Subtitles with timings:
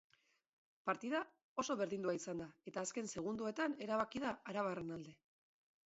[0.89, 1.19] Partida
[1.63, 5.19] oso berdindua izan da eta azken seguindoetan erabaki da arabarren alde.